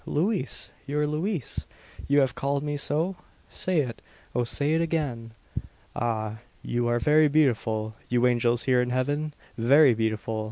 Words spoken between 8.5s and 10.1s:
here in heaven! Very